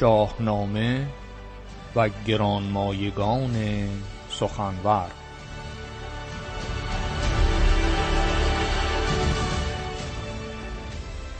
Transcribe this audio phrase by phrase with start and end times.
[0.00, 1.06] شاهنامه
[1.96, 3.88] و گرانمایگان
[4.30, 5.10] سخنور.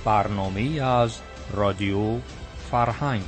[0.05, 1.21] برنامه از
[1.53, 2.19] رادیو
[2.71, 3.23] فرهنگ.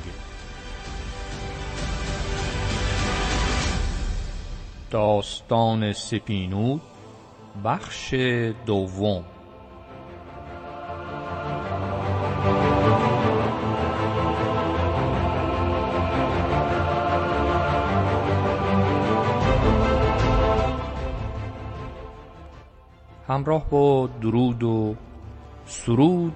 [4.90, 6.82] داستان سپینود
[7.64, 8.14] بخش
[8.66, 9.24] دوم.
[23.42, 24.94] همراه با درود و
[25.66, 26.32] سرود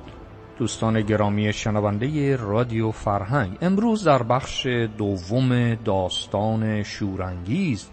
[0.59, 3.59] دوستان گرامی شنونده رادیو فرهنگ.
[3.61, 4.67] امروز در بخش
[4.99, 7.89] دوم داستان شورانگیز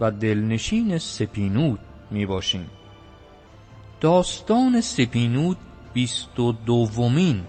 [0.00, 1.78] و دلنشین سپینود
[2.10, 2.70] می باشیم.
[4.00, 5.56] داستان سپینود
[5.92, 7.40] بیست و دومین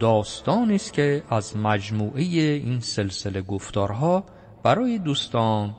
[0.00, 4.24] داستانی است که از مجموعه این سلسله گفتارها
[4.62, 5.74] برای دوستان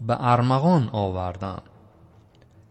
[0.00, 1.62] به ارمغان آوردم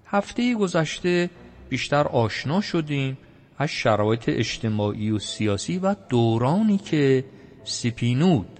[0.09, 1.29] هفته گذشته
[1.69, 3.17] بیشتر آشنا شدیم
[3.57, 7.25] از شرایط اجتماعی و سیاسی و دورانی که
[7.63, 8.59] سپینود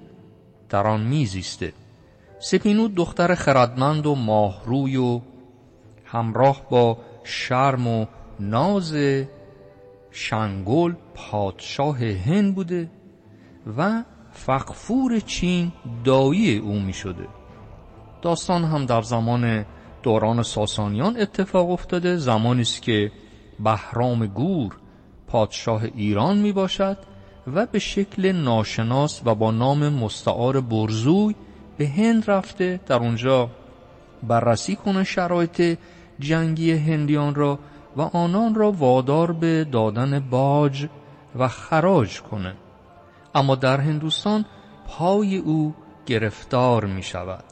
[0.70, 1.74] در آن میزیسته.
[2.40, 5.22] سپینود دختر خردمند و ماهروی و
[6.06, 8.06] همراه با شرم و
[8.40, 8.96] ناز
[10.12, 12.90] شنگل پادشاه هند بوده
[13.78, 15.72] و فقفور چین
[16.04, 17.28] دایی او می شده
[18.22, 19.66] داستان هم در زمان
[20.04, 22.18] دوران ساسانیان اتفاق افتاده.
[22.18, 23.12] زمانی است که
[23.60, 24.78] بهرام گور
[25.28, 26.98] پادشاه ایران می باشد
[27.54, 31.36] و به شکل ناشناس و با نام مستعار برزوی
[31.78, 32.80] به هند رفته.
[32.86, 33.50] در اونجا
[34.24, 35.78] بررسی کنه شرایط
[36.20, 37.60] جنگی هندیان را
[37.98, 40.88] و آنان را وادار به دادن باج
[41.40, 42.54] و خراج کنه.
[43.36, 44.46] اما در هندوستان
[44.88, 45.76] پای او
[46.06, 47.44] گرفتار می شود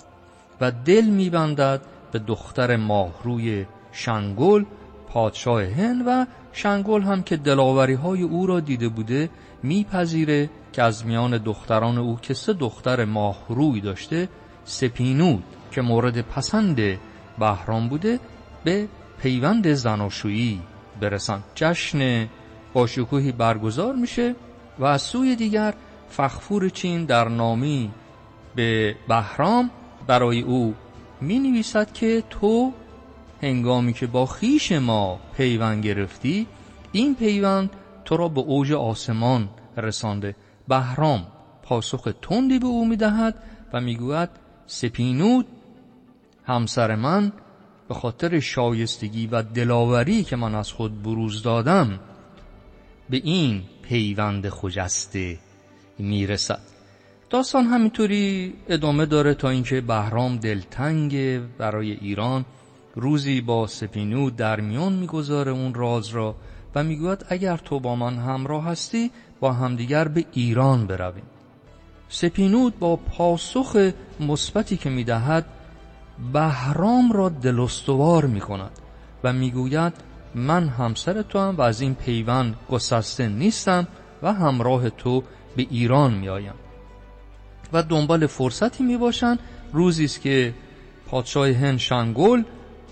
[0.61, 1.81] و دل می بندد
[2.15, 4.63] به دختر ماهروی شنگل
[5.07, 9.29] پادشاه هند و شنگل هم که دلاوری های او را دیده بوده
[9.63, 14.29] میپذیره که از میان دختران او که سه دختر ماهروی داشته
[14.65, 16.79] سپینود که مورد پسند
[17.39, 18.19] بهرام بوده
[18.63, 18.87] به
[19.21, 20.61] پیوند زناشویی
[21.01, 22.27] برسند جشن
[22.73, 24.35] باشکوهی برگزار میشه
[24.79, 25.73] و از سوی دیگر
[26.09, 27.91] فخفور چین در نامی
[28.55, 29.71] به بهرام
[30.07, 30.75] برای او
[31.21, 32.73] می نویسد که تو
[33.41, 36.47] هنگامی که با خیش ما پیوند گرفتی
[36.91, 37.69] این پیوند
[38.05, 40.35] تو را به اوج آسمان رسانده.
[40.67, 41.27] بهرام
[41.63, 43.43] پاسخ تندی به او می‌دهد
[43.73, 44.29] و می‌گوید
[44.67, 45.47] سپینود
[46.45, 47.31] همسر من
[47.87, 51.99] به خاطر شایستگی و دلاوری که من از خود بروز دادم
[53.09, 55.37] به این پیوند خجسته
[55.99, 56.74] می‌رسد.
[57.29, 62.45] داستان همینطوری ادامه داره تا اینکه بهرام دلتنگ برای ایران
[62.95, 66.35] روزی با سپینود در میان می‌گذاره اون راز را
[66.75, 71.23] و می‌گوید اگر تو با من همراه هستی با همدیگر به ایران برویم.
[72.09, 75.45] سپینود با پاسخ مثبتی که می‌دهد
[76.33, 78.71] بهرام را دلستوار می‌کند
[79.23, 79.93] و می‌گوید
[80.35, 83.87] من همسر تو هم و از این پیوند گسسته نیستم
[84.23, 85.23] و همراه تو
[85.55, 86.53] به ایران میآیم.
[87.73, 89.39] و دنبال فرصتی می‌باشند.
[89.73, 90.53] روزی است که
[91.07, 92.43] پادشاه هند شنگل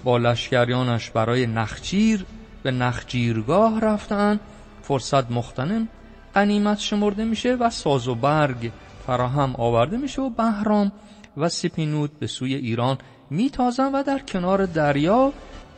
[0.03, 2.25] با لشکریانش برای نخجیر
[2.63, 4.39] به نخجیرگاه رفتن
[4.81, 5.87] فرصت مختنم
[6.33, 8.71] قنیمت شمرده میشه و ساز و برگ
[9.07, 10.91] فراهم آورده میشه و بهرام
[11.37, 12.97] و سپینود به سوی ایران
[13.29, 15.33] میتازن و در کنار دریا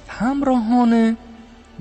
[0.07, 1.17] همراهان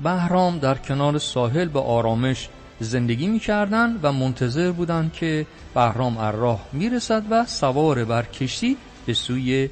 [0.03, 2.49] بهرام در کنار ساحل به آرامش
[2.79, 9.69] زندگی می‌کردند و منتظر بودند که بهرام راه می‌رسد و سوار بر کشتی به سوی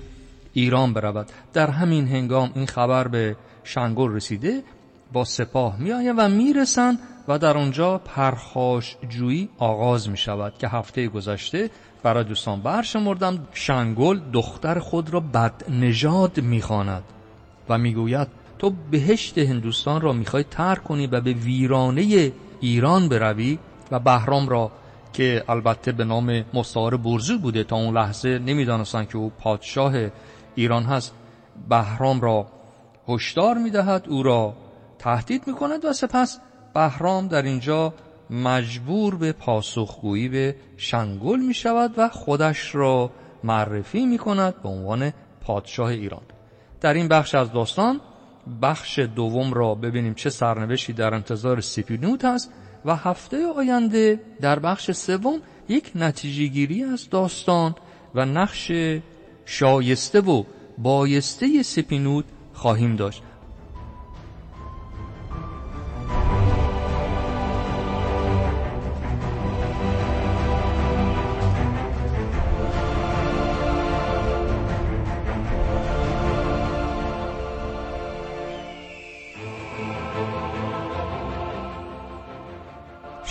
[0.53, 1.27] ایران برود.
[1.53, 4.63] در همین هنگام این خبر به شنگل رسیده
[5.13, 11.07] با سپاه میآیند و می‌رسند و در آنجا پرخاش جویی آغاز می شود که هفته
[11.07, 11.69] گذشته
[12.03, 17.03] برای دوستان برشمردم شنگل دختر خود را بد نژاد می‌خواند
[17.69, 18.27] و می‌گوید
[18.59, 22.31] تو بهشت هندوستان را می‌خوای ترک کنی و به ویرانه
[22.63, 23.59] ایران بروی
[23.91, 24.71] و بهرام را
[25.13, 29.93] که البته به نام مستعار برزو بوده تا اون لحظه نمی‌دانستند که او پادشاه
[30.55, 31.13] ایران هست
[31.69, 32.47] بهرام را
[33.07, 34.53] هشدار می‌دهد او را
[34.99, 36.39] تهدید می‌کند و سپس
[36.73, 37.93] بهرام در اینجا
[38.29, 43.11] مجبور به پاسخگویی به شنگل می شود و خودش را
[43.43, 46.23] معرفی می کند به عنوان پادشاه ایران.
[46.81, 48.01] در این بخش از داستان
[48.61, 52.51] بخش دوم را ببینیم چه سرنوشتی در انتظار سپینوت هست
[52.85, 57.75] و هفته آینده در بخش سوم یک نتیجه گیری از داستان
[58.15, 58.71] و نقش
[59.45, 60.43] شایسته و
[60.77, 63.23] بایسته سپینود خواهیم داشت.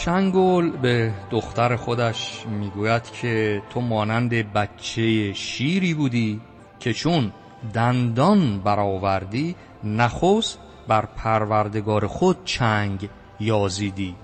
[0.05, 6.41] شنگول به دختر خودش می‌گوید که تو مانند بچه شیری بودی
[6.81, 7.33] که چون
[7.75, 10.59] دندان برآوردی نخست
[10.89, 13.09] بر پروردگار خود چنگ
[13.41, 14.15] یازیدی.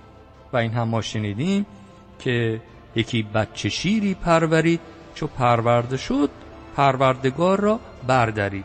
[0.53, 1.67] و این هم ما شنیدیم
[2.19, 2.61] که
[2.97, 4.81] یکی بچه شیری پرورید
[5.15, 6.31] چو پرورده شد
[6.77, 8.65] پروردگار را بردارید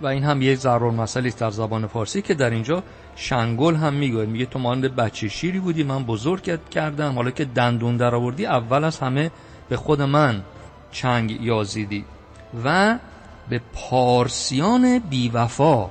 [0.00, 2.82] و این هم یک ضرور مسئله در زبان فارسی که در اینجا
[3.16, 7.14] شنگل هم میگه میگه تو مانند بچه شیری بودی من بزرگ کردم.
[7.14, 9.30] حالا که دندون در آوردی اول از همه
[9.68, 10.42] به خود من
[10.92, 12.04] چنگ یازیدی
[12.64, 12.98] و
[13.48, 15.90] به پارسیان بیوفا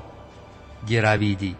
[0.87, 1.55] گرویدی.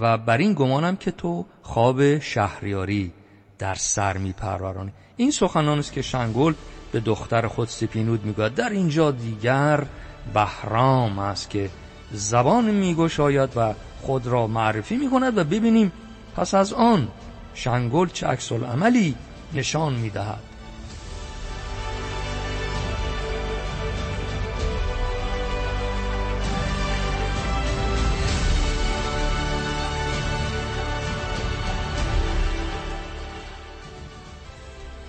[0.00, 3.12] و بر این گمانم که تو خواب شهریاری
[3.58, 4.92] در سر میپرورانی.
[5.16, 6.54] این سخنان است که شنگل
[6.92, 8.54] به دختر خود سپینود می‌گوید.
[8.54, 9.86] در اینجا دیگر
[10.34, 11.70] بهرام است که
[12.12, 15.92] زبان میگشاید و خود را معرفی می‌کند و ببینیم
[16.36, 17.08] پس از آن
[17.54, 19.14] شنگل چه عکس عملی
[19.54, 20.42] نشان می‌دهد.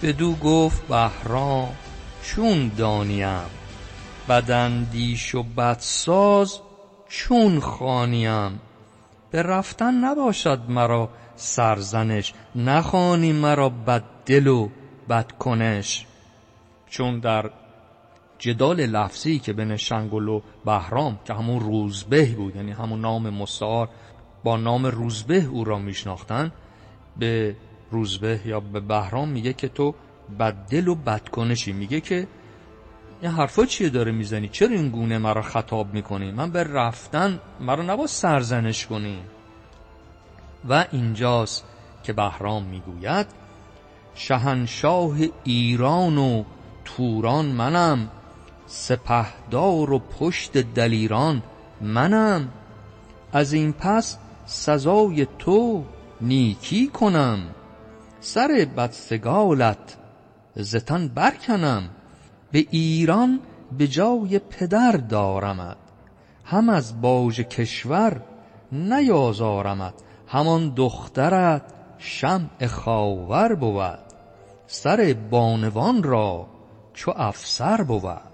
[0.02, 1.76] بدو گفت بهرام
[2.24, 3.42] چون دانیم؟
[4.30, 6.60] بداندیش و بدساز
[7.10, 8.60] چون خانیم
[9.32, 14.70] به رفتن نباشد مرا سرزنش نخوانی مرا بد دل و
[15.10, 16.06] بد کنش
[16.90, 17.52] چون در
[18.40, 23.90] جدال لفظی که بین شنگل و بهرام که همون روزبه بود یعنی همون نام مستعار
[24.44, 26.52] با نام روزبه او را میشناختن
[27.18, 27.56] به
[27.92, 29.96] روزبه یا به بهرام میگه که تو
[30.40, 32.28] بد دل و بد کنشی میگه که
[33.22, 37.84] این حرفا چیه داره می‌زنی؟ چرا این گونه مرا خطاب می‌کنی؟ من به رفتن مرا
[37.84, 39.18] نبا سرزنش کنی.
[40.70, 41.66] و اینجاست
[42.04, 43.28] که بهرام می‌گوید
[44.16, 46.44] شهنشاه ایران و
[46.86, 48.10] توران منم
[48.68, 51.44] سپهدار و پشت دلیران
[51.82, 52.50] منم.
[53.34, 55.86] از این پس سزای تو
[56.22, 57.40] نیکی کنم
[58.20, 59.98] سر بدسگالت
[60.56, 61.90] زتن برکنم.
[62.52, 63.40] به ایران
[63.78, 65.78] به جای پدر دارمد
[66.46, 68.22] هم از باج کشور
[68.72, 69.94] نیازارمد
[70.28, 74.00] همان دخترت شمع خاور بود.
[74.68, 76.48] سر بانوان را
[76.94, 78.31] چو افسر بود.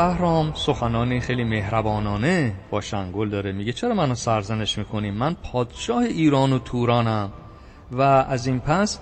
[0.00, 0.52] بهرام.
[0.54, 2.54] سخنانی خیلی مهربانانه.
[2.70, 7.32] با شنگل داره میگه چرا منو سرزنش می‌کنی؟ من پادشاه ایران و تورانم.
[7.92, 8.98] و از این پس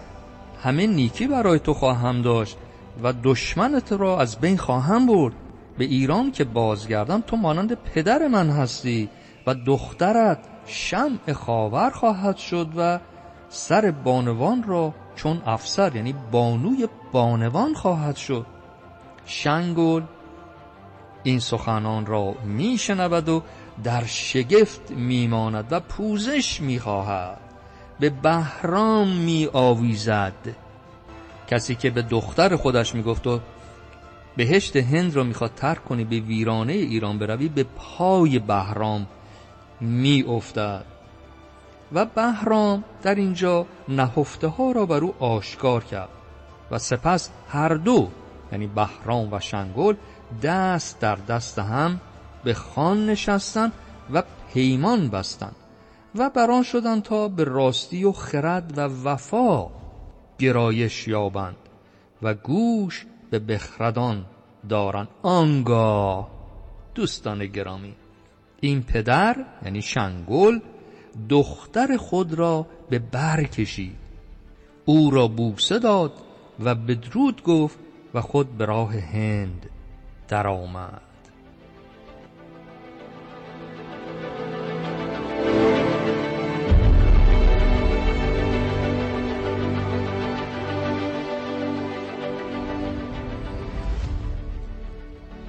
[0.63, 2.57] همه نیکی برای تو خواهم داشت
[3.03, 5.35] و دشمنت را از بین خواهم برد.
[5.79, 9.09] به ایران که بازگردم تو مانند پدر من هستی
[9.47, 12.99] و دخترت شمع خاور خواهد شد و
[13.49, 18.47] سر بانوان را چون افسر یعنی بانوی بانوان خواهد شد.
[19.25, 20.03] شنگل
[21.23, 23.43] این سخنان را میشنود و
[23.85, 27.41] در شگفت میماند و پوزش می‌خواهد.
[28.01, 30.55] به بهرام می آویزد
[31.49, 33.41] کسی که به دختر خودش می‌گفت و
[34.37, 39.07] بهشت هند را می‌خواد ترک کنی به ویرانه ایران بروی به پای بهرام
[39.81, 40.85] می افتد
[41.93, 46.09] و بهرام در اینجا نهفته ها را بر او آشکار کرد.
[46.71, 48.09] و سپس هر دو
[48.53, 49.95] یعنی بهرام و شنگل
[50.43, 52.01] دست در دست هم
[52.45, 53.73] به خان نشستند
[54.13, 55.57] و پیمان بستند
[56.15, 59.67] و بران شدند تا به راستی و خرد و وفا
[60.39, 61.57] گرایش یابند
[62.23, 64.25] و گوش به بخردان
[64.69, 65.09] دارند.
[65.23, 66.31] آنگاه
[66.95, 67.95] دوستان گرامی
[68.61, 70.59] این پدر یعنی شنگل
[71.29, 73.97] دختر خود را به بر کشید.
[74.85, 76.13] او را بوسه داد
[76.61, 77.79] و بدرود گفت
[78.15, 79.71] و خود به راه هند
[80.29, 81.01] درآمد.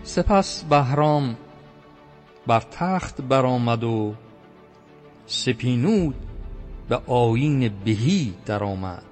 [0.04, 1.36] سپس بهرام
[2.48, 4.14] بر تخت برآمد و
[5.26, 6.16] سپینود
[6.90, 9.04] به آیین بهی درآمد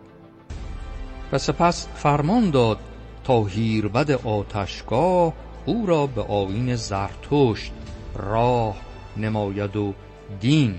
[1.31, 2.79] و سپس فرمان داد
[3.23, 5.33] تا هیربد آتشگاه
[5.67, 7.71] او را به آیین زرتشت
[8.15, 8.75] راه
[9.17, 9.93] نماید و
[10.39, 10.75] دین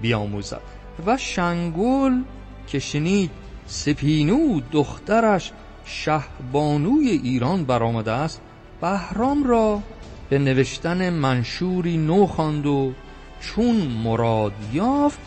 [0.00, 0.60] بیاموزد
[1.06, 2.22] و شنگل
[2.66, 3.30] که شنید
[3.66, 5.52] سپینود دخترش
[5.84, 8.40] شهبانوی ایران برآمده است
[8.80, 9.82] بهرام را
[10.28, 12.92] به نوشتن منشوری نو خواند و
[13.40, 15.18] چون مراد یافت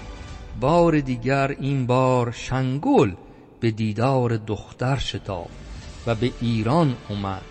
[0.60, 3.12] بار دیگر این بار شنگل
[3.60, 5.70] به دیدار دختر شتافت
[6.08, 7.42] و به ایران اومد.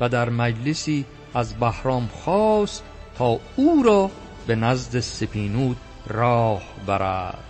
[0.00, 1.04] و در مجلسی
[1.34, 2.82] از بهرام خواست
[3.18, 4.10] تا او را
[4.46, 5.76] به نزد سپینود
[6.06, 7.44] راه برد.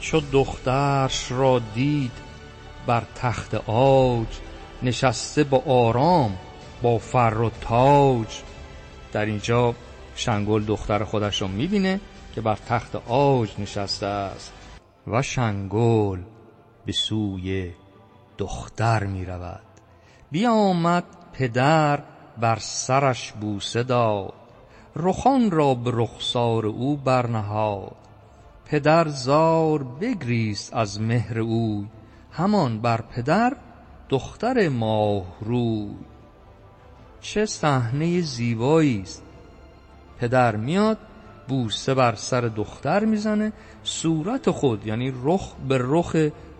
[0.00, 2.12] چو دخترش را دید
[2.86, 4.26] بر تخت عاج
[4.82, 6.38] نشسته با آرام
[6.82, 8.26] با فر و تاج.
[9.12, 9.74] در اینجا
[10.18, 12.00] شنگل دختر خودش را می‌بینه
[12.34, 14.52] که بر تخت عاج نشسته است
[15.06, 16.20] و شنگل
[16.86, 17.72] به سوی
[18.38, 19.62] دختر می رود
[20.30, 22.02] بیامد پدر
[22.40, 24.32] بر سرش بوسه داد.
[24.96, 27.96] رخان را به رخسار او برنهاد.
[28.64, 31.86] پدر زار بگریست از مهر اوی
[32.32, 33.56] همان بر پدر
[34.08, 35.96] دختر ماه روی
[37.20, 39.27] چه صحنه زیبایی است
[40.20, 40.98] پدر میاد
[41.48, 46.16] بوسه بر سر دختر می‌زنه صورت خود یعنی رخ به رخ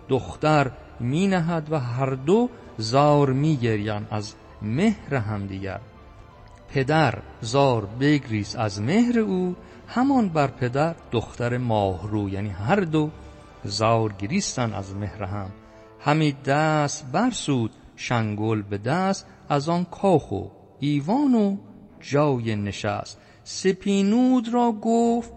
[0.09, 5.79] دختر می نهد و هر دو زار می گرین از مهر همدیگر.
[6.69, 9.55] پدر زار بگریز از مهر او
[9.87, 13.09] همان بر پدر دختر ماهرو یعنی هر دو
[13.63, 15.51] زار گریستن از مهر هم.
[15.99, 20.43] همی دست برسود شنگل به دست از آن کاخ و
[20.79, 21.57] ایوان و
[21.99, 23.19] جای نشست.
[23.51, 25.33] سپینود را گفت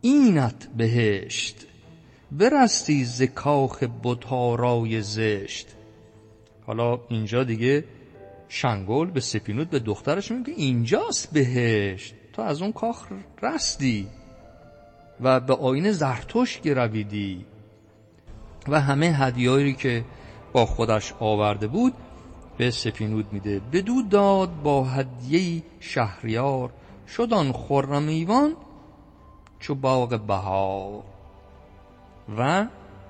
[0.00, 1.66] اینت بهشت
[2.32, 5.66] برستی ز کاخ بتارای زشت.
[6.66, 7.84] حالا اینجا دیگه
[8.48, 13.06] شنگل به سپینود به دخترش میگه اینجاست بهشت تو از اون کاخ
[13.42, 14.06] رستی
[15.20, 17.44] و به آین زرتوش گرویدی
[18.68, 20.04] و همه هدیاری که
[20.52, 21.94] با خودش آورده بود
[22.58, 23.60] به سپینود میده.
[23.72, 26.72] بدو داد با هدیه شهریار
[27.16, 28.56] شدان خرم ایوان
[29.60, 31.02] چو باغ بهار.
[32.38, 32.66] و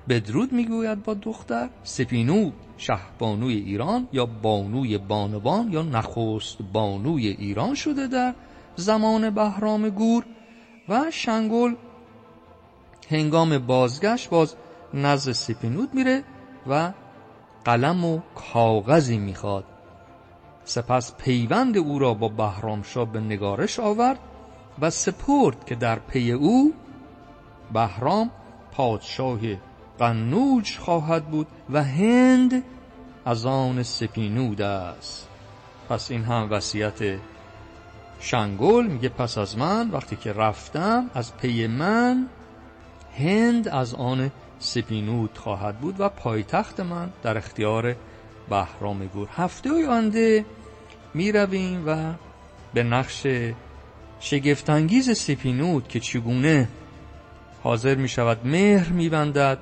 [0.09, 8.07] بدرود می‌گوید با دختر سپینو شهبانوی ایران یا بانوی بانوان یا نخست بانوی ایران شده
[8.07, 8.35] در
[8.77, 10.25] زمان بهرام گور.
[10.89, 11.75] و شنگل
[13.09, 14.55] هنگام بازگشت باز
[14.95, 16.25] نزد سپینود میره
[16.67, 16.93] و
[17.65, 19.65] قلم و کاغذی می‌خواد.
[20.69, 24.19] سپس پیوند او را با بهرامشاه به نگارش آورد
[24.81, 26.75] و سپرد که در پی او
[27.73, 28.31] بهرام
[28.73, 29.39] پادشاه
[29.99, 32.63] قنوج خواهد بود و هند
[33.25, 35.29] از آن سپینود است.
[35.89, 37.19] پس این هم وصیت
[38.21, 42.27] شنگل میگه پس از من وقتی که رفتم از پی من
[43.19, 47.97] هند از آن سپینود خواهد بود و پایتخت من در اختیار
[48.51, 49.29] بهرام گور.
[49.37, 50.45] هفته آینده
[51.15, 51.33] می
[51.87, 52.13] و
[52.75, 53.27] به نقش
[54.21, 56.69] شگفتانگیز سپینود که چگونه
[57.63, 59.59] حاضر می شود مهر می بندد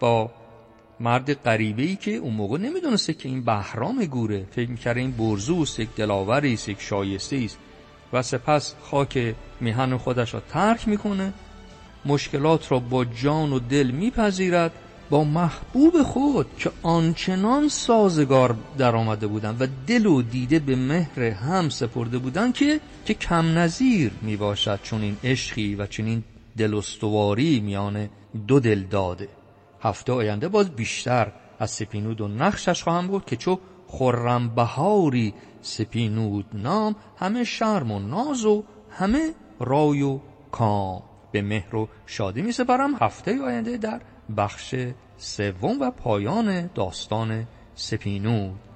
[0.00, 0.30] با
[1.00, 4.46] مرد غریبه ای که اون موقع نمی‌دونسته که این بهرام گوره.
[4.50, 7.58] فکر می‌کرده این برزوست یک دلاوری است یک شایسته است
[8.12, 11.32] و سپس خاک میهن خودش را ترک می‌کنه
[12.06, 14.72] مشکلات را با جان و دل میپذیرد.
[15.10, 21.22] با محبوب خود که آنچنان سازگار در آمده بودند و دل و دیده به مهر
[21.22, 26.24] هم سپرده بودند که که کم نظیر می باشد چون این عشقی و چنین
[26.56, 28.08] دل استواری میان
[28.46, 29.28] دو دل داده.
[29.80, 36.46] هفته آینده باز بیشتر از سپینود و نقشش خواهم بود که چو خرم بهاری سپینود
[36.52, 40.18] نام همه شرم و ناز و همه رای و
[40.52, 41.02] کام.
[41.32, 42.94] به مهر و شادی می سپرم.
[42.94, 44.00] هفته آینده در
[44.36, 44.74] بخش
[45.16, 48.67] سوم و پایان داستان سپینود.